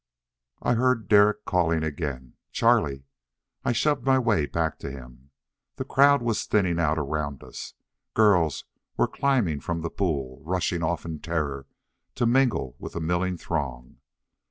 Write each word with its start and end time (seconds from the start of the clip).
I 0.63 0.73
heard 0.73 1.07
Derek 1.07 1.45
calling 1.45 1.83
again, 1.83 2.33
"Charlie!" 2.51 3.03
I 3.63 3.71
shoved 3.71 4.03
my 4.03 4.17
way 4.17 4.47
back 4.47 4.79
to 4.79 4.89
him. 4.89 5.29
The 5.75 5.85
crowd 5.85 6.23
was 6.23 6.45
thinning 6.47 6.79
out 6.79 6.97
around 6.97 7.43
us. 7.43 7.75
Girls 8.15 8.65
were 8.97 9.07
climbing 9.07 9.59
from 9.59 9.81
the 9.81 9.91
pool, 9.91 10.41
rushing 10.43 10.81
off 10.81 11.05
in 11.05 11.19
terror, 11.19 11.67
to 12.15 12.25
mingle 12.25 12.75
with 12.79 12.93
the 12.93 12.99
milling 12.99 13.37
throng. 13.37 13.97